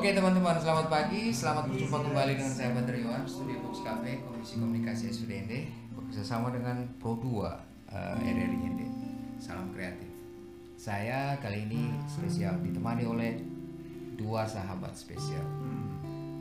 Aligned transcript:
Oke 0.00 0.16
teman-teman, 0.16 0.56
selamat 0.56 0.88
pagi, 0.88 1.28
selamat 1.28 1.68
berjumpa 1.68 2.00
kembali 2.00 2.32
dengan 2.40 2.48
saya 2.56 2.72
Badr 2.72 3.04
Iwan, 3.04 3.20
Studio 3.28 3.60
Box 3.60 3.84
Cafe, 3.84 4.24
Komisi 4.24 4.56
Komunikasi 4.56 5.12
SUDND, 5.12 5.52
bekerja 5.92 6.24
sama 6.24 6.48
dengan 6.48 6.88
Pro 6.96 7.20
2 7.20 7.28
uh, 7.28 8.16
RRI 8.16 8.64
ND. 8.64 8.80
Salam 9.36 9.68
kreatif. 9.76 10.08
Saya 10.80 11.36
kali 11.44 11.68
ini 11.68 11.92
spesial 12.08 12.56
ditemani 12.64 13.04
oleh 13.04 13.44
dua 14.16 14.48
sahabat 14.48 14.96
spesial. 14.96 15.44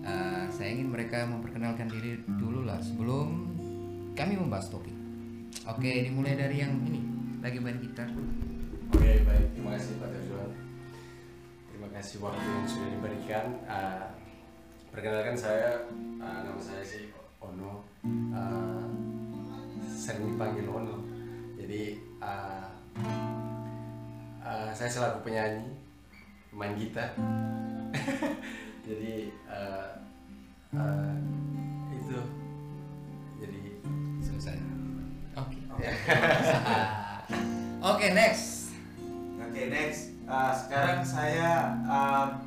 Uh, 0.08 0.48
saya 0.48 0.80
ingin 0.80 0.88
mereka 0.88 1.28
memperkenalkan 1.28 1.92
diri 1.92 2.16
dulu 2.40 2.64
lah 2.64 2.80
sebelum 2.80 3.44
kami 4.16 4.40
membahas 4.40 4.72
topik. 4.72 4.96
Oke, 5.68 6.08
dimulai 6.08 6.40
dari 6.40 6.64
yang 6.64 6.80
ini, 6.88 7.04
lagi 7.44 7.60
main 7.60 7.76
gitar. 7.84 8.08
Oke 8.96 9.20
baik, 9.28 9.52
terima 9.52 9.76
kasih 9.76 10.00
Pak 10.00 10.16
Terjuan. 10.16 10.69
Terima 11.90 12.06
kasih 12.06 12.22
waktu 12.22 12.46
yang 12.46 12.70
sudah 12.70 12.90
diberikan. 12.94 13.46
Uh, 13.66 14.06
perkenalkan 14.94 15.34
saya, 15.34 15.90
uh, 16.22 16.46
nama 16.46 16.62
saya 16.62 16.86
si 16.86 17.10
Ono. 17.42 17.82
Uh, 18.06 18.86
sering 19.90 20.38
dipanggil 20.38 20.70
Ono. 20.70 21.02
Jadi 21.58 21.98
uh, 22.22 22.70
uh, 24.38 24.70
saya 24.70 24.86
selaku 24.86 25.34
penyanyi, 25.34 25.66
main 26.54 26.78
gitar. 26.78 27.10
Jadi 28.86 29.34
uh, 29.50 29.90
uh, 30.78 31.18
itu. 31.90 32.22
Jadi 33.42 33.82
Selesai. 34.22 34.62
Oke. 35.42 35.58
Oke, 37.90 38.14
next. 38.14 38.49
Next, 39.70 40.10
Uh, 40.30 40.54
sekarang 40.54 41.02
saya 41.02 41.74
uh, 41.90 42.38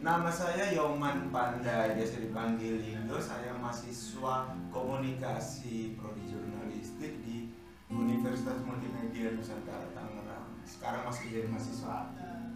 nama 0.00 0.32
saya 0.32 0.72
Yoman 0.72 1.28
Panda, 1.28 1.92
biasa 1.92 2.16
dipanggil 2.16 2.80
Lindo. 2.80 3.20
Saya 3.20 3.52
mahasiswa 3.60 4.56
komunikasi 4.72 6.00
prodi 6.00 6.24
jurnalistik 6.32 7.20
di 7.20 7.52
Universitas 7.92 8.64
Multimedia 8.64 9.36
Nusantara 9.36 9.92
Tangerang. 9.92 10.48
Sekarang 10.64 11.04
masih 11.04 11.28
jadi 11.28 11.48
mahasiswa. 11.52 12.08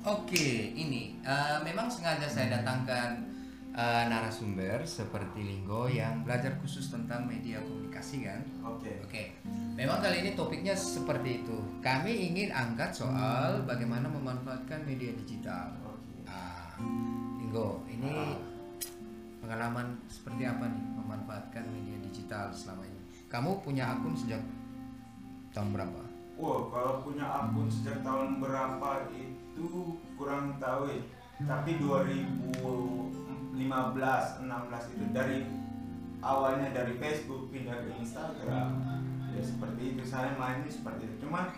Oke, 0.09 0.73
ini 0.73 1.21
eh, 1.21 1.61
memang 1.61 1.93
sengaja 1.93 2.25
saya 2.25 2.57
datangkan 2.57 3.21
eh, 3.75 4.05
narasumber 4.07 4.87
seperti 4.87 5.43
Linggo 5.43 5.91
yang 5.91 6.23
belajar 6.23 6.55
khusus 6.63 6.87
tentang 6.95 7.27
media 7.27 7.59
komunikasi 7.59 8.23
kan. 8.23 8.41
Oke. 8.63 9.03
Oke, 9.03 9.35
memang 9.75 9.99
kali 9.99 10.23
ini 10.23 10.31
topiknya 10.39 10.79
seperti 10.79 11.43
itu. 11.43 11.59
Kami 11.83 12.31
ingin 12.31 12.55
angkat 12.55 12.95
soal 12.95 13.67
bagaimana 13.67 14.07
memanfaatkan 14.07 14.87
media 14.87 15.11
digital. 15.19 15.75
Oke. 15.83 16.23
Ah, 16.31 16.79
Linggo, 17.43 17.83
ini 17.91 18.39
pengalaman 19.43 19.99
seperti 20.07 20.47
apa 20.47 20.71
nih 20.71 20.85
memanfaatkan 20.95 21.65
media 21.69 21.99
digital 22.07 22.55
selama 22.55 22.87
ini? 22.87 23.01
Kamu 23.27 23.59
punya 23.67 23.99
akun 23.99 24.15
sejak 24.15 24.41
tahun 25.51 25.75
berapa? 25.75 26.01
Wow, 26.35 26.71
kalau 26.71 27.03
punya 27.03 27.27
akun 27.27 27.67
sejak 27.67 28.03
tahun 28.07 28.39
berapa 28.39 29.11
itu 29.11 29.99
kurang 30.15 30.59
tahu 30.63 30.91
ya. 30.91 31.03
Tapi 31.35 31.83
2015, 33.55 34.45
16 34.45 34.95
itu 34.99 35.05
dari 35.15 35.39
awalnya 36.19 36.69
dari 36.75 36.99
Facebook 36.99 37.55
pindah 37.55 37.79
ke 37.87 37.91
Instagram. 38.03 38.69
Ya 39.35 39.43
seperti 39.43 39.83
itu 39.95 40.03
saya 40.07 40.35
mainnya 40.39 40.71
seperti 40.71 41.07
itu. 41.07 41.27
Cuman 41.27 41.51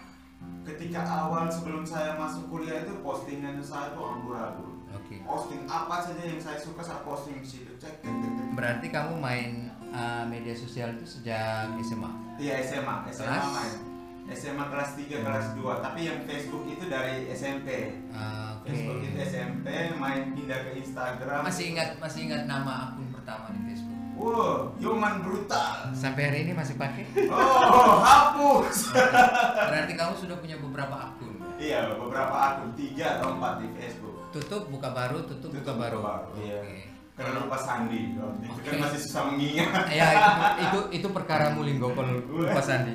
ketika 0.64 1.04
awal 1.04 1.48
sebelum 1.48 1.84
saya 1.84 2.16
masuk 2.20 2.48
kuliah 2.52 2.84
itu 2.84 3.00
postingan 3.00 3.60
saya 3.64 3.96
tuh 3.96 4.04
amburadul. 4.04 4.76
Oke. 4.96 5.20
Posting 5.24 5.68
apa 5.68 6.00
saja 6.00 6.22
yang 6.24 6.40
saya 6.40 6.56
suka 6.60 6.80
saya 6.80 7.00
posting 7.04 7.40
di 7.40 7.48
situ. 7.48 7.72
Cek, 7.76 8.00
cek, 8.00 8.14
cek, 8.16 8.32
cek. 8.32 8.46
Berarti 8.56 8.86
kamu 8.88 9.12
main 9.20 9.68
eh, 9.92 10.24
media 10.28 10.56
sosial 10.56 10.96
itu 10.96 11.04
sejak 11.20 11.68
SMA? 11.84 12.10
Iya 12.40 12.64
SMA, 12.64 12.96
SMA 13.12 13.48
main. 13.52 13.95
SMA 14.26 14.64
kelas 14.66 14.91
3, 14.98 15.22
kelas 15.22 15.47
2. 15.54 15.84
Tapi 15.84 16.00
yang 16.03 16.19
Facebook 16.25 16.64
itu 16.66 16.84
dari 16.87 17.31
SMP. 17.31 17.94
Ah, 18.10 18.59
Oke. 18.59 18.70
Facebook 18.70 18.98
itu 19.00 19.16
SMP, 19.22 19.66
main 19.94 20.34
pindah 20.34 20.59
ke 20.62 20.70
Instagram. 20.76 21.41
Masih 21.42 21.64
ingat 21.70 21.88
masih 21.97 22.20
ingat 22.26 22.42
nama 22.44 22.91
akun 22.91 23.06
pertama 23.10 23.50
di 23.50 23.60
Facebook? 23.65 23.94
Wow, 24.16 24.72
Yoman 24.81 25.20
brutal. 25.20 25.92
Sampai 25.92 26.26
hari 26.26 26.38
ini 26.42 26.53
masih 26.53 26.75
pakai? 26.75 27.04
Oh, 27.28 28.00
hapus. 28.00 28.91
Berarti 29.70 29.92
kamu 29.92 30.15
sudah 30.16 30.36
punya 30.36 30.56
beberapa 30.56 31.12
akun. 31.12 31.36
iya, 31.56 31.84
beberapa 31.92 32.32
akun 32.32 32.72
tiga 32.75 33.20
atau 33.20 33.36
empat 33.36 33.60
di 33.60 33.69
Facebook. 33.76 34.16
Tutup 34.32 34.69
buka 34.69 34.88
baru, 34.91 35.20
tutup, 35.22 35.53
buka 35.53 35.60
Tutup, 35.62 35.76
baru. 35.78 35.98
buka 36.00 36.09
baru, 36.09 36.31
iya. 36.42 36.59
Oke. 36.60 36.81
Karena 37.16 37.41
lupa 37.41 37.56
sandi, 37.56 38.12
itu 38.12 38.20
Oke. 38.53 38.60
kan 38.60 38.76
masih 38.76 39.00
susah 39.00 39.22
mengingat. 39.32 39.84
Ya 39.88 40.06
itu 40.12 40.28
itu 40.60 40.78
itu 41.00 41.09
perkara 41.09 41.53
mulinggo 41.53 41.88
kalau 41.92 42.12
lupa 42.20 42.60
sandi. 42.69 42.92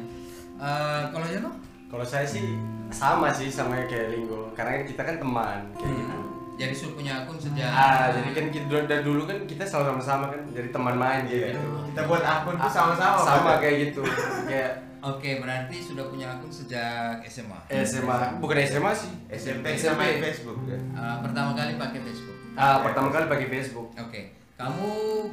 Eh, 0.62 1.02
kalau 1.10 1.26
Jono? 1.26 1.52
kalau 1.92 2.06
saya 2.08 2.24
sih 2.24 2.56
sama 2.88 3.34
sih 3.34 3.52
sama 3.52 3.84
kayak 3.84 4.16
Linggo, 4.16 4.54
karena 4.56 4.86
kita 4.86 5.02
kan 5.04 5.20
teman 5.20 5.60
kayak 5.76 5.92
gitu. 5.92 6.18
Jadi 6.56 6.74
sudah 6.78 6.94
punya 6.94 7.14
akun 7.26 7.38
sejak 7.42 7.66
Ah, 7.68 8.14
jadi 8.14 8.30
kan 8.38 8.46
kita 8.54 8.86
dari 8.86 9.02
dulu 9.02 9.26
kan 9.26 9.38
kita 9.50 9.66
selalu 9.66 9.98
sama-sama 9.98 10.26
kan 10.30 10.42
jadi 10.54 10.70
teman 10.70 10.96
main 10.96 11.26
gitu. 11.26 11.58
kita 11.90 12.02
buat 12.06 12.22
akun 12.22 12.56
tuh 12.62 12.70
sama-sama. 12.70 13.18
Sama 13.18 13.52
kayak 13.58 13.76
gitu. 13.90 14.02
Kayak 14.46 14.72
Oke, 15.02 15.42
berarti 15.42 15.82
sudah 15.82 16.06
punya 16.14 16.30
akun 16.38 16.54
sejak 16.54 17.26
SMA. 17.26 17.58
SMA, 17.82 18.38
bukan 18.38 18.58
SMA 18.62 18.94
sih. 18.94 19.10
SMP 19.34 19.74
SMP. 19.74 19.98
sama 19.98 20.22
Facebook 20.30 20.60
ya. 20.70 20.78
Eh, 20.78 21.18
pertama 21.26 21.58
kali 21.58 21.74
pakai 21.82 22.00
Facebook. 22.06 22.38
Ah, 22.54 22.78
pertama 22.86 23.10
kali 23.10 23.26
pakai 23.26 23.48
Facebook. 23.50 23.88
Oke, 23.98 24.22
kamu 24.54 24.88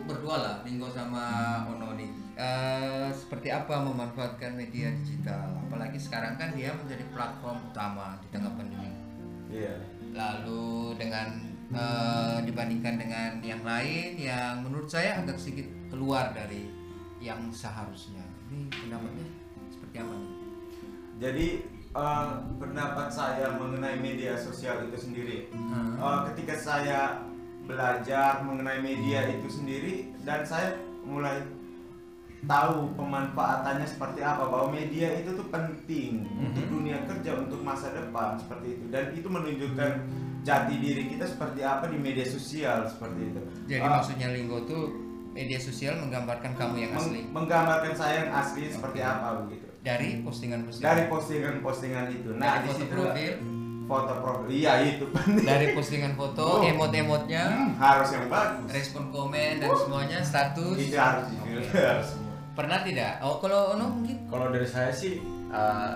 berdua 0.09 0.37
lah, 0.41 0.55
Linggo 0.65 0.89
sama 0.89 1.25
Ono 1.69 1.93
nih. 2.01 2.09
Eh, 2.41 2.78
seperti 3.29 3.53
apa 3.53 3.85
memanfaatkan 3.85 4.57
media 4.57 4.89
digital? 5.05 5.53
Apalagi 5.69 6.01
sekarang 6.01 6.41
kan 6.41 6.57
dia 6.57 6.73
menjadi 6.73 7.05
platform 7.13 7.61
utama 7.69 8.17
di 8.25 8.27
tengah 8.33 8.57
pandemi. 8.57 8.89
Iya. 9.53 9.85
Lalu 10.17 10.97
dengan 10.97 11.37
eh, 11.69 12.41
dibandingkan 12.49 12.97
dengan 12.97 13.37
yang 13.45 13.61
lain 13.61 14.17
yang 14.17 14.65
menurut 14.65 14.89
saya 14.89 15.21
agak 15.21 15.37
sedikit 15.37 15.69
keluar 15.93 16.33
dari 16.33 16.73
yang 17.21 17.53
seharusnya. 17.53 18.25
Ini 18.49 18.73
pendapatnya 18.73 19.29
seperti 19.77 19.97
apa 20.01 20.15
nih? 20.17 20.33
Jadi 21.21 21.47
eh, 21.85 22.29
pendapat 22.57 23.09
saya 23.13 23.61
mengenai 23.61 24.01
media 24.01 24.41
sosial 24.41 24.89
itu 24.89 24.97
sendiri, 24.97 25.53
Hmm. 25.53 26.01
Eh, 26.01 26.21
ketika 26.33 26.57
saya 26.57 27.29
belajar 27.69 28.41
mengenai 28.41 28.81
media 28.81 29.29
itu 29.29 29.53
sendiri 29.53 30.17
dan 30.25 30.41
saya 30.49 30.81
mulai 31.05 31.45
tahu 32.41 32.95
pemanfaatannya 32.95 33.83
seperti 33.85 34.21
apa 34.21 34.45
bahwa 34.45 34.71
media 34.71 35.11
itu 35.13 35.33
tuh 35.33 35.49
penting 35.49 36.23
untuk 36.39 36.63
Mhm. 36.63 36.71
dunia 36.71 36.99
kerja 37.05 37.31
untuk 37.37 37.61
masa 37.61 37.91
depan 37.91 38.37
seperti 38.37 38.67
itu 38.73 38.85
dan 38.89 39.11
itu 39.11 39.27
menunjukkan 39.27 39.91
jati 40.41 40.75
diri 40.77 41.03
kita 41.09 41.27
seperti 41.27 41.61
apa 41.61 41.87
di 41.87 41.99
media 41.99 42.23
sosial 42.23 42.87
seperti 42.87 43.21
itu. 43.27 43.41
Jadi 43.67 43.81
Eh, 43.81 43.91
maksudnya 43.91 44.29
Linggo 44.29 44.63
tuh 44.63 44.85
media 45.29 45.59
sosial 45.59 45.99
menggambarkan 45.99 46.53
kamu 46.53 46.75
yang 46.81 46.93
meng- 46.93 47.03
asli 47.05 47.21
menggambarkan 47.29 47.93
saya 47.93 48.15
yang 48.21 48.31
asli 48.33 48.63
seperti 48.69 48.99
Oke. 48.99 49.09
apa 49.09 49.29
begitu. 49.41 49.67
dari 49.81 50.21
postingan-postingan. 50.21 50.85
Dari 50.85 51.03
postingan-postingan 51.09 52.05
itu. 52.13 52.29
Nah, 52.33 52.45
Dari 52.45 52.59
di 52.59 52.67
foto 52.67 52.77
situ 52.77 52.93
profil, 52.93 53.33
foto 53.87 54.13
profil. 54.21 54.49
Iya, 54.53 54.73
itu 54.85 55.05
penting. 55.09 55.47
dari 55.49 55.67
postingan 55.71 56.13
foto, 56.13 56.45
Oh. 56.45 56.61
emot-emotnya, 56.63 57.45
Hmm, 57.47 57.73
harus 57.79 58.09
yang 58.11 58.27
bagus. 58.27 58.69
respon 58.69 59.09
komen 59.09 59.53
dan 59.57 59.71
semuanya 59.73 60.19
status. 60.21 60.77
Itu 60.77 60.93
harus 60.93 61.25
difilter 61.31 61.95
semua. 62.03 62.17
Pernah 62.59 62.83
tidak? 62.83 63.23
Oh, 63.23 63.39
kalau 63.39 63.79
Ono 63.79 64.03
mungkin 64.03 64.27
Kalau 64.27 64.51
dari 64.51 64.67
saya 64.67 64.91
sih 64.91 65.23
uh, 65.55 65.95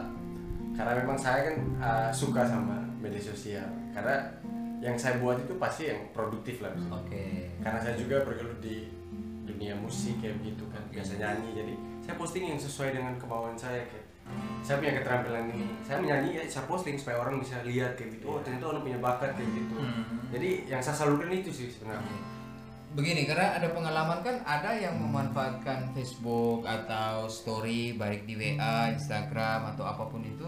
karena 0.79 1.03
memang 1.03 1.19
saya 1.19 1.50
kan 1.50 1.56
uh, 1.82 2.11
suka 2.14 2.47
sama 2.47 2.79
media 3.03 3.19
sosial. 3.19 3.67
Karena 3.91 4.31
yang 4.79 4.94
saya 4.94 5.19
buat 5.19 5.43
itu 5.43 5.59
pasti 5.59 5.91
yang 5.91 6.14
produktif 6.14 6.62
lah. 6.62 6.70
Oke. 6.94 7.50
Karena 7.59 7.82
saya 7.82 7.99
juga 7.99 8.23
bergelut 8.23 8.62
di 8.62 8.87
dunia 9.43 9.75
musik 9.75 10.23
kayak 10.23 10.38
begitu 10.38 10.62
kan, 10.70 10.87
biasa 10.94 11.19
nyanyi. 11.19 11.50
Jadi 11.50 11.75
saya 12.06 12.14
posting 12.14 12.44
yang 12.55 12.61
sesuai 12.62 12.94
dengan 12.94 13.19
kemauan 13.19 13.59
saya 13.59 13.82
kayak 13.91 14.06
saya 14.62 14.79
punya 14.79 15.03
keterampilan 15.03 15.50
ini. 15.50 15.67
Saya 15.82 15.99
menyanyi 15.99 16.31
ya 16.38 16.43
saya 16.47 16.64
posting 16.70 16.94
supaya 16.94 17.19
orang 17.19 17.43
bisa 17.43 17.59
lihat 17.67 17.99
kayak 17.99 18.23
gitu. 18.23 18.31
Oh, 18.31 18.38
ternyata 18.38 18.70
orang 18.70 18.87
punya 18.87 18.99
bakat 19.03 19.35
kayak 19.35 19.50
gitu. 19.50 19.76
Hmm. 19.82 20.31
Jadi 20.31 20.70
yang 20.70 20.79
saya 20.79 20.94
salurkan 20.94 21.35
itu 21.35 21.50
sih 21.50 21.67
sebenarnya. 21.67 22.17
Begini, 22.93 23.25
karena 23.25 23.56
ada 23.56 23.73
pengalaman 23.73 24.21
kan 24.21 24.37
ada 24.44 24.77
yang 24.77 25.00
memanfaatkan 25.00 25.97
Facebook 25.97 26.61
atau 26.69 27.25
story 27.25 27.97
baik 27.97 28.29
di 28.29 28.37
WA, 28.37 28.93
Instagram 28.93 29.73
atau 29.73 29.89
apa 29.89 30.05
pun 30.12 30.21
itu 30.21 30.44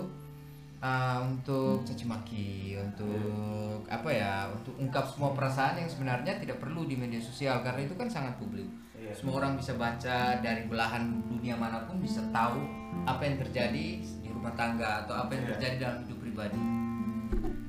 uh, 0.85 1.25
untuk 1.25 1.81
caci 1.89 2.05
maki, 2.05 2.77
untuk 2.77 3.89
apa 3.89 4.13
ya, 4.13 4.53
untuk 4.53 4.77
ungkap 4.77 5.09
semua 5.09 5.33
perasaan 5.33 5.81
yang 5.81 5.89
sebenarnya 5.89 6.37
tidak 6.37 6.61
perlu 6.61 6.85
di 6.85 7.01
media 7.01 7.17
sosial 7.17 7.65
karena 7.65 7.89
itu 7.89 7.97
kan 7.97 8.13
sangat 8.13 8.37
publik. 8.37 8.69
Iya. 8.93 9.17
Semua 9.17 9.41
orang 9.41 9.57
bisa 9.57 9.73
baca 9.81 10.37
dari 10.45 10.69
belahan 10.69 11.25
dunia 11.25 11.57
mana 11.57 11.89
pun 11.89 11.97
bisa 11.97 12.21
tahu 12.29 12.61
apa 13.09 13.25
yang 13.25 13.41
terjadi 13.41 13.89
di 14.05 14.29
rumah 14.29 14.53
tangga 14.53 15.09
atau 15.09 15.17
apa 15.17 15.33
yang 15.33 15.49
Iya. 15.49 15.51
terjadi 15.57 15.77
dalam 15.81 15.97
hidup 16.05 16.19
pribadi. 16.21 16.61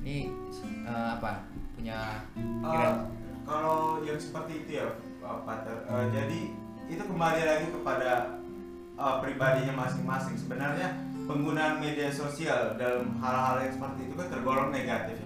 Ini 0.04 0.18
uh, 0.84 1.16
apa 1.16 1.40
punya 1.72 2.20
Uh, 2.36 2.72
kira 2.72 2.88
kalau 3.46 4.02
yang 4.02 4.18
seperti 4.18 4.66
itu 4.66 4.82
ya 4.82 4.86
Pater 5.22 5.86
Uh, 5.86 6.06
jadi 6.10 6.50
itu 6.90 7.02
kembali 7.02 7.42
lagi 7.46 7.66
kepada 7.70 8.42
uh, 8.98 9.22
pribadinya 9.22 9.86
masing-masing 9.86 10.34
sebenarnya 10.38 10.98
penggunaan 11.26 11.82
media 11.82 12.10
sosial 12.10 12.78
dalam 12.78 13.18
hal-hal 13.22 13.66
yang 13.66 13.72
seperti 13.74 14.00
itu 14.06 14.14
kan 14.18 14.26
tergolong 14.30 14.70
negatif 14.70 15.18
Oke. 15.18 15.25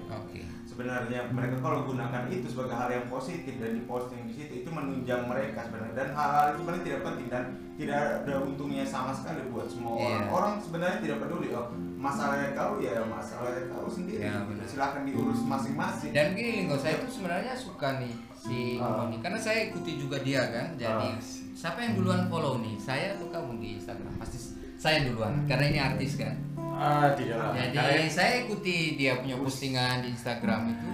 Sebenarnya 0.81 1.29
mereka 1.29 1.61
kalau 1.61 1.85
gunakan 1.85 2.25
itu 2.27 2.49
sebagai 2.49 2.73
hal 2.73 2.89
yang 2.89 3.05
positif 3.07 3.53
dan 3.55 3.77
diposting 3.77 4.25
di 4.25 4.33
situ 4.33 4.53
itu 4.57 4.69
menunjang 4.69 5.29
mereka 5.29 5.61
sebenarnya 5.63 5.93
dan 5.95 6.09
hal-hal 6.11 6.45
itu 6.47 6.59
sebenarnya 6.59 6.85
tidak 6.87 7.01
penting 7.05 7.27
dan 7.29 7.45
tidak 7.77 7.99
ada 8.25 8.35
untungnya 8.41 8.85
sama 8.87 9.13
sekali 9.13 9.45
buat 9.47 9.69
semua 9.69 9.93
Iya. 9.95 10.09
orang 10.09 10.25
orang 10.31 10.53
sebenarnya 10.59 10.99
tidak 10.99 11.19
peduli 11.21 11.49
oh 11.51 11.69
masalahnya 11.95 12.49
kau 12.55 12.73
ya 12.79 12.97
masalahnya 13.03 13.63
kau 13.69 13.85
sendiri 13.87 14.25
Ya, 14.25 14.41
benar. 14.41 14.65
silahkan 14.65 15.03
diurus 15.05 15.41
masing-masing 15.43 16.11
Dan 16.11 16.33
gini 16.33 16.51
Linggo, 16.59 16.77
saya 16.77 16.97
tuh 16.97 17.13
sebenarnya 17.13 17.53
suka 17.53 18.01
nih 18.01 18.15
si 18.35 18.81
Ah. 18.81 19.05
Ngoni 19.05 19.21
karena 19.21 19.37
saya 19.37 19.69
ikuti 19.69 20.01
juga 20.01 20.17
dia 20.19 20.49
kan. 20.49 20.73
Jadi 20.75 21.09
Ah. 21.11 21.21
siapa 21.53 21.77
yang 21.79 21.93
duluan 21.95 22.25
follow 22.27 22.57
nih? 22.57 22.81
Saya 22.81 23.13
atau 23.13 23.29
kamu 23.29 23.61
di 23.61 23.77
Instagram? 23.77 24.17
Pasti 24.17 24.41
saya 24.81 25.05
duluan 25.05 25.45
karena 25.45 25.65
ini 25.67 25.77
artis 25.79 26.17
kan. 26.17 26.41
Ah. 26.81 27.13
Jadi 27.13 27.77
Karena- 27.77 28.09
saya 28.09 28.33
ikuti 28.49 28.97
dia 28.97 29.21
punya 29.21 29.37
postingan 29.37 30.01
di 30.01 30.17
Instagram 30.17 30.73
itu. 30.73 30.89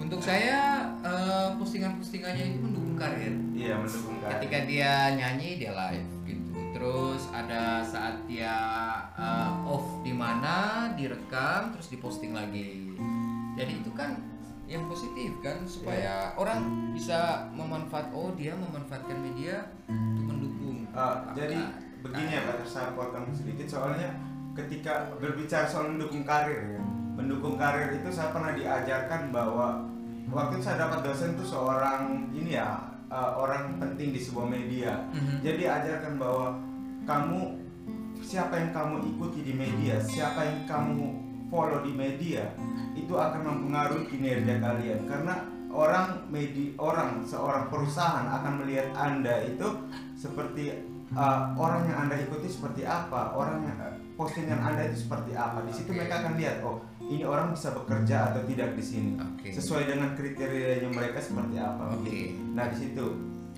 Untuk 0.00 0.24
saya 0.24 0.88
eh, 1.04 1.48
postingan-postingannya 1.60 2.56
itu 2.56 2.58
mendukung 2.64 2.96
karir. 2.96 3.36
iya 3.52 3.76
mendukung 3.76 4.16
kan 4.24 4.40
Ketika 4.40 4.64
dia 4.64 5.12
nyanyi 5.12 5.60
dia 5.60 5.76
live 5.76 6.08
gitu. 6.24 6.50
Terus 6.72 7.28
ada 7.36 7.84
saat 7.84 8.24
dia 8.24 8.56
eh, 9.20 9.52
off 9.68 10.00
di 10.00 10.16
mana 10.16 10.88
direkam 10.96 11.76
terus 11.76 11.92
diposting 11.92 12.32
lagi. 12.32 12.96
Jadi 13.60 13.84
itu 13.84 13.92
kan 13.92 14.16
yang 14.64 14.84
positif 14.88 15.32
kan 15.44 15.64
supaya 15.64 16.32
orang 16.36 16.92
bisa 16.92 17.48
memanfaat 17.56 18.12
oh 18.12 18.32
dia 18.36 18.52
memanfaatkan 18.56 19.16
media 19.16 19.64
untuk 19.88 20.24
mendukung. 20.28 20.84
Uh, 20.92 21.24
jadi 21.32 21.56
begini 22.04 22.36
ya 22.36 22.44
Pak, 22.44 22.68
saya 22.68 22.92
potong 22.92 23.32
sedikit 23.32 23.64
soalnya 23.64 24.12
ketika 24.58 25.14
berbicara 25.22 25.70
soal 25.70 25.94
mendukung 25.94 26.26
karir 26.26 26.74
ya, 26.74 26.82
mendukung 27.14 27.54
karir 27.54 27.94
itu 27.94 28.10
saya 28.10 28.34
pernah 28.34 28.58
diajarkan 28.58 29.30
bahwa 29.30 29.86
waktu 30.34 30.58
itu 30.58 30.64
saya 30.66 30.82
dapat 30.88 31.06
dosen 31.06 31.38
tuh 31.38 31.46
seorang 31.46 32.26
ini 32.34 32.58
ya 32.58 32.90
uh, 33.06 33.38
orang 33.38 33.78
penting 33.78 34.10
di 34.10 34.20
sebuah 34.20 34.50
media. 34.50 35.06
Mhm. 35.14 35.46
Jadi 35.46 35.62
ajarkan 35.64 36.14
bahwa 36.18 36.58
kamu 37.06 37.40
siapa 38.18 38.58
yang 38.58 38.70
kamu 38.74 39.14
ikuti 39.14 39.46
di 39.46 39.54
media, 39.54 40.02
siapa 40.02 40.42
yang 40.42 40.60
kamu 40.66 41.28
follow 41.48 41.80
di 41.80 41.92
media 41.96 42.52
itu 42.92 43.14
akan 43.16 43.40
mempengaruhi 43.40 44.04
kinerja 44.10 44.60
kalian 44.60 45.00
karena 45.08 45.34
orang 45.72 46.28
media 46.28 46.76
orang 46.76 47.24
seorang 47.24 47.72
perusahaan 47.72 48.26
akan 48.26 48.64
melihat 48.64 48.92
anda 48.96 49.44
itu 49.48 49.64
seperti 50.12 50.76
uh, 51.16 51.56
orang 51.56 51.88
yang 51.88 51.98
anda 52.08 52.20
ikuti 52.20 52.52
seperti 52.52 52.84
apa 52.84 53.32
orang 53.32 53.64
yang 53.64 53.76
postingan 54.18 54.58
anda 54.58 54.82
itu 54.90 55.06
seperti 55.06 55.38
apa 55.38 55.62
di 55.62 55.70
situ 55.70 55.94
Oke. 55.94 56.02
mereka 56.02 56.14
akan 56.26 56.34
lihat 56.34 56.56
oh 56.66 56.82
ini 57.06 57.22
orang 57.22 57.54
bisa 57.54 57.70
bekerja 57.70 58.34
atau 58.34 58.42
tidak 58.50 58.74
di 58.74 58.82
sini 58.82 59.10
Oke. 59.14 59.54
sesuai 59.54 59.86
dengan 59.86 60.18
kriterianya 60.18 60.90
mereka 60.90 61.22
seperti 61.22 61.56
apa 61.62 61.94
Oke. 61.94 62.02
begitu. 62.02 62.34
nah 62.58 62.66
di 62.66 62.76
situ 62.82 63.06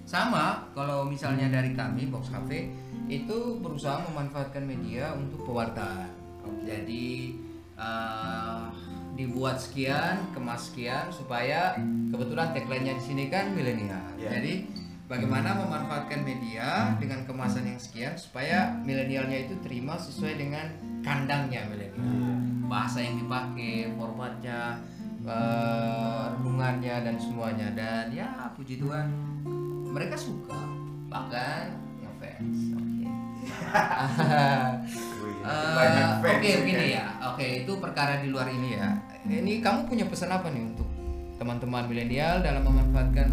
Sama 0.04 0.66
kalau 0.74 1.06
misalnya 1.06 1.46
dari 1.48 1.70
kami 1.72 2.10
Box 2.10 2.34
Cafe 2.34 2.68
itu 3.06 3.62
berusaha 3.62 4.02
memanfaatkan 4.10 4.66
media 4.66 5.14
untuk 5.14 5.46
pewartaan. 5.46 6.10
Jadi 6.66 7.38
eh, 7.78 8.64
dibuat 9.18 9.58
sekian, 9.58 10.30
kemas 10.32 10.70
sekian 10.70 11.10
supaya 11.10 11.74
kebetulan 12.10 12.54
tagline-nya 12.54 12.94
di 12.96 13.04
sini 13.04 13.24
kan 13.28 13.52
milenial. 13.52 14.02
Iya. 14.16 14.38
Jadi 14.38 14.52
bagaimana 15.10 15.58
memanfaatkan 15.58 16.22
media 16.22 16.94
dengan 17.02 17.26
kemasan 17.26 17.66
yang 17.66 17.80
sekian 17.82 18.14
supaya 18.14 18.78
milenialnya 18.86 19.50
itu 19.50 19.58
terima 19.66 19.98
sesuai 19.98 20.38
dengan 20.38 20.70
kandangnya 21.02 21.66
milenial. 21.66 22.38
Bahasa 22.70 23.02
yang 23.02 23.18
dipakai, 23.18 23.90
formatnya, 23.98 24.78
eh, 25.26 26.24
renungannya 26.38 26.96
dan 27.02 27.18
semuanya. 27.18 27.74
Dan 27.74 28.14
ya 28.14 28.54
puji 28.54 28.78
Tuhan 28.78 29.10
mereka 29.90 30.14
suka. 30.14 30.62
Bahkan 31.10 31.62
ngefans 32.06 32.60
oke. 32.78 33.02
Eh, 35.40 35.72
fans 35.72 36.20
oke 36.20 36.44
ya, 36.44 36.56
begini 36.60 36.84
kan? 36.92 36.96
ya. 37.00 37.06
Oke 37.32 37.64
itu 37.64 37.72
perkara 37.80 38.20
di 38.20 38.28
luar 38.28 38.52
ini 38.52 38.76
ya. 38.76 38.92
Ini 39.24 39.64
kamu 39.64 39.88
punya 39.88 40.04
pesan 40.04 40.28
apa 40.28 40.52
nih 40.52 40.68
untuk 40.68 40.84
teman-teman 41.40 41.88
milenial 41.88 42.44
dalam 42.44 42.60
memanfaatkan 42.60 43.32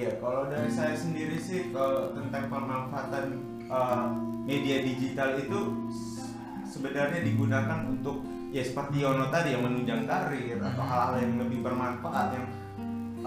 Iya, 0.00 0.16
kalau 0.16 0.48
dari 0.48 0.72
saya 0.72 0.96
sendiri 0.96 1.36
sih 1.36 1.76
kalau 1.76 2.16
tentang 2.16 2.48
pemanfaatan 2.48 3.36
uh, 3.68 4.08
media 4.48 4.80
digital 4.80 5.36
itu 5.36 5.76
sebenarnya 6.64 7.20
digunakan 7.20 7.84
untuk 7.84 8.24
ya 8.48 8.64
seperti 8.64 9.04
Yono 9.04 9.28
tadi 9.28 9.52
yang 9.52 9.68
menunjang 9.68 10.08
karir 10.08 10.56
atau 10.56 10.84
hal-hal 10.88 11.20
yang 11.20 11.44
lebih 11.44 11.60
bermanfaat 11.60 12.32
yang 12.32 12.48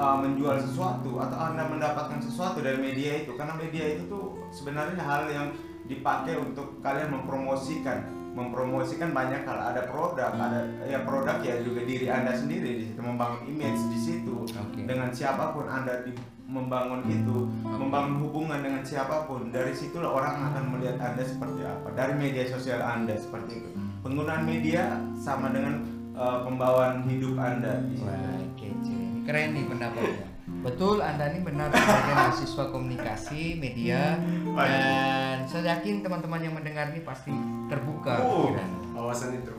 uh, 0.02 0.18
menjual 0.18 0.58
sesuatu 0.66 1.22
atau 1.22 1.38
anda 1.38 1.70
mendapatkan 1.70 2.18
sesuatu 2.26 2.66
dari 2.66 2.82
media 2.82 3.22
itu. 3.22 3.38
Karena 3.38 3.54
media 3.54 3.94
itu 3.94 4.10
tuh 4.10 4.42
sebenarnya 4.50 4.98
hal 4.98 5.30
yang 5.30 5.48
dipakai 5.86 6.42
untuk 6.42 6.82
kalian 6.82 7.14
mempromosikan 7.14 8.02
mempromosikan 8.34 9.14
banyak 9.14 9.46
hal 9.46 9.60
ada 9.74 9.86
produk 9.86 10.34
ada 10.34 10.66
ya 10.90 11.06
produk 11.06 11.38
ya 11.46 11.62
juga 11.62 11.86
diri 11.86 12.10
anda 12.10 12.34
sendiri 12.34 12.82
di 12.82 12.84
situ 12.90 13.00
membangun 13.00 13.46
image 13.46 13.82
di 13.94 14.00
situ 14.02 14.36
Oke. 14.44 14.82
dengan 14.84 15.14
siapa 15.14 15.54
pun 15.54 15.70
anda 15.70 16.02
di, 16.02 16.18
membangun 16.50 17.06
itu 17.10 17.50
membangun 17.64 18.26
hubungan 18.26 18.60
dengan 18.62 18.82
siapa 18.82 19.30
pun 19.30 19.54
dari 19.54 19.74
situlah 19.74 20.10
orang 20.10 20.54
akan 20.54 20.64
melihat 20.74 20.98
anda 21.02 21.24
seperti 21.24 21.62
apa 21.62 21.94
dari 21.94 22.14
media 22.18 22.44
sosial 22.50 22.82
anda 22.82 23.14
seperti 23.14 23.62
itu 23.62 23.70
penggunaan 24.04 24.44
media 24.44 25.00
sama 25.16 25.54
dengan 25.54 25.86
uh, 26.14 26.44
pembawaan 26.46 27.08
hidup 27.08 27.40
anda 27.40 27.82
di 27.88 27.96
situ. 27.98 28.10
Wah, 28.10 28.44
kece. 28.60 28.94
Ini 28.94 29.22
Keren 29.24 29.50
nih 29.56 29.66
pendapatnya. 29.72 30.28
Betul, 30.44 31.00
Anda 31.00 31.32
ini 31.32 31.40
benar 31.40 31.72
sebagai 31.72 32.14
mahasiswa 32.20 32.66
komunikasi, 32.68 33.56
media, 33.56 34.20
dan 34.60 35.33
saya 35.48 35.78
yakin 35.78 36.02
teman-teman 36.02 36.42
yang 36.42 36.54
mendengar 36.56 36.90
ini 36.94 37.02
pasti 37.04 37.32
terbuka 37.68 38.22
Oh, 38.24 38.54
awasan 38.96 39.40
itu. 39.42 39.54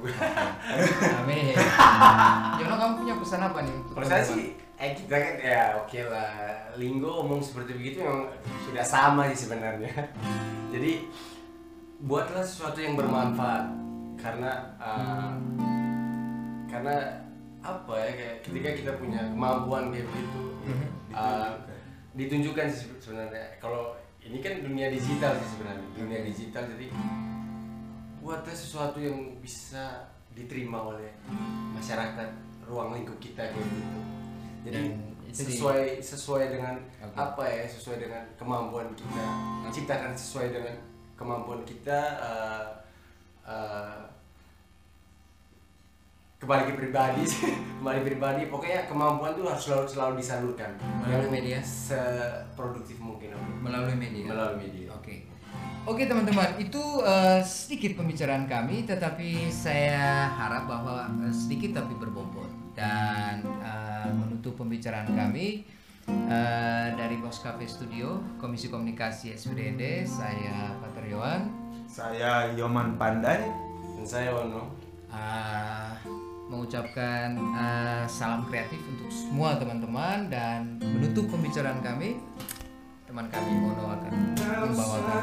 Amin. 1.21 1.55
Jono, 2.59 2.75
kamu 2.79 2.93
punya 3.05 3.15
pesan 3.19 3.41
apa 3.43 3.59
nih 3.63 3.75
untuk 3.75 3.95
Kalau 3.99 4.07
saya 4.09 4.25
sih, 4.25 4.57
eh 4.79 4.93
kita 4.97 5.15
kan 5.15 5.35
ya 5.41 5.61
oke 5.79 5.99
lah. 6.09 6.33
Linggo 6.79 7.11
omong 7.27 7.41
seperti 7.43 7.77
begitu 7.77 8.03
memang 8.03 8.31
sudah 8.65 8.85
sama 8.85 9.29
sih 9.33 9.47
sebenarnya. 9.47 9.93
Jadi 10.75 11.07
buatlah 12.05 12.45
sesuatu 12.45 12.79
yang 12.83 12.95
bermanfaat 12.99 13.71
karena 14.21 14.51
uh, 14.81 15.33
karena 16.69 16.97
apa 17.65 17.95
ya 17.97 18.13
kayak 18.13 18.37
ketika 18.45 18.71
kita 18.77 18.93
punya 19.01 19.21
kemampuan 19.33 19.89
kayak 19.89 20.05
begitu 20.13 20.43
uh, 21.17 21.57
ditunjukkan 22.13 22.67
sih 22.69 22.93
sebenarnya 23.01 23.57
kalau 23.57 23.97
ini 24.25 24.39
kan 24.41 24.65
dunia 24.65 24.89
digital 24.89 25.37
sih 25.37 25.49
sebenarnya 25.57 25.87
dunia 25.97 26.21
digital. 26.25 26.65
Jadi 26.77 26.87
buatlah 28.25 28.57
sesuatu 28.57 28.97
yang 29.01 29.37
bisa 29.45 30.09
diterima 30.33 30.81
oleh 30.81 31.13
masyarakat 31.77 32.29
ruang 32.65 32.97
lingkup 32.97 33.21
kita 33.21 33.45
kayak 33.53 33.69
gitu. 33.69 34.01
Jadi 34.65 34.83
sesuai 35.35 35.99
sesuai 35.99 36.45
dengan 36.55 36.79
Oke. 37.03 37.17
apa 37.19 37.43
ya 37.51 37.67
sesuai 37.67 37.99
dengan 37.99 38.23
kemampuan 38.39 38.89
kita. 38.95 39.25
Ciptakan 39.75 40.15
sesuai 40.15 40.55
dengan 40.55 40.75
kemampuan 41.19 41.67
kita 41.67 41.99
uh, 42.23 42.67
uh, 43.43 43.74
kembali 46.45 46.63
ke 46.69 46.75
pribadi 46.77 47.23
sih. 47.25 47.57
kembali 47.81 48.01
pribadi 48.05 48.43
pokoknya 48.47 48.85
kemampuan 48.85 49.33
tuh 49.33 49.49
harus 49.49 49.63
selalu 49.65 49.87
selalu 49.89 50.13
disalurkan 50.21 50.71
Melalui 51.01 51.31
media? 51.33 51.59
seproduktif 51.65 53.01
mungkin 53.01 53.33
oke. 53.33 53.51
melalui 53.65 53.97
media. 53.97 54.25
melalui 54.29 54.57
media 54.61 54.93
Oke. 54.93 55.25
Oke 55.85 56.09
teman-teman, 56.09 56.57
itu 56.57 56.81
eh, 57.05 57.45
sedikit 57.45 58.01
pembicaraan 58.01 58.49
kami, 58.49 58.89
tetapi 58.89 59.53
saya 59.53 60.33
harap 60.33 60.65
bahwa 60.65 61.05
eh, 61.21 61.29
sedikit 61.29 61.77
tapi 61.77 61.93
berbobot 61.95 62.49
dan 62.73 63.45
eh, 63.61 64.09
menutup 64.09 64.57
pembicaraan 64.57 65.13
kami 65.13 65.69
eh, 66.09 66.89
dari 66.91 67.21
Box 67.21 67.45
Cafe 67.45 67.69
Studio, 67.69 68.17
Komisi 68.37 68.73
Komunikasi 68.73 69.37
SPDND, 69.37 70.09
saya 70.09 70.73
Pater 70.81 71.05
Yohan. 71.05 71.53
saya 71.85 72.49
Yoman 72.53 72.97
Pandai 72.97 73.45
Dan 73.95 74.09
saya 74.09 74.33
Ono. 74.35 74.73
Ah, 75.07 75.93
mengucapkan 76.49 77.37
ah, 77.57 78.05
salam 78.05 78.45
kreatif 78.49 78.81
untuk 78.85 79.09
semua 79.09 79.57
teman-teman 79.57 80.29
dan 80.29 80.77
menutup 80.81 81.29
pembicaraan 81.33 81.81
kami. 81.81 82.21
Teman 83.05 83.31
kami 83.31 83.53
Mono 83.63 83.95
akan 83.95 84.13
membawakan 84.75 85.23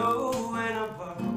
go 0.00 0.30
apart. 0.54 1.29